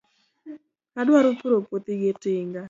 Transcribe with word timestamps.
Adwaro 0.99 1.29
puro 1.39 1.55
puothi 1.67 1.93
gi 2.01 2.11
tinga. 2.23 2.59